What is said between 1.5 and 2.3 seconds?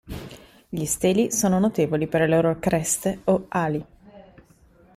notevoli per le